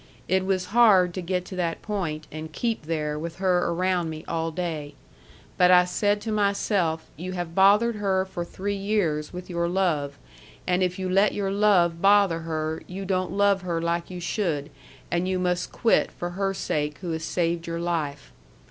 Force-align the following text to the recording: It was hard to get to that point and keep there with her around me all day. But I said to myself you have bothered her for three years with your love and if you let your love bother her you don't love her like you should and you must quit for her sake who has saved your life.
It 0.27 0.47
was 0.47 0.65
hard 0.73 1.13
to 1.13 1.21
get 1.21 1.45
to 1.45 1.55
that 1.57 1.83
point 1.83 2.25
and 2.31 2.51
keep 2.51 2.87
there 2.87 3.19
with 3.19 3.35
her 3.35 3.67
around 3.69 4.09
me 4.09 4.25
all 4.27 4.49
day. 4.49 4.95
But 5.59 5.69
I 5.69 5.85
said 5.85 6.21
to 6.21 6.31
myself 6.31 7.07
you 7.17 7.33
have 7.33 7.53
bothered 7.53 7.97
her 7.97 8.25
for 8.25 8.43
three 8.43 8.73
years 8.75 9.31
with 9.31 9.47
your 9.47 9.67
love 9.69 10.17
and 10.65 10.81
if 10.81 10.97
you 10.97 11.07
let 11.07 11.35
your 11.35 11.51
love 11.51 12.01
bother 12.01 12.39
her 12.39 12.81
you 12.87 13.05
don't 13.05 13.33
love 13.33 13.61
her 13.61 13.79
like 13.79 14.09
you 14.09 14.19
should 14.19 14.71
and 15.11 15.27
you 15.27 15.37
must 15.37 15.71
quit 15.71 16.11
for 16.11 16.31
her 16.31 16.55
sake 16.55 16.97
who 17.01 17.11
has 17.11 17.23
saved 17.23 17.67
your 17.67 17.79
life. 17.79 18.31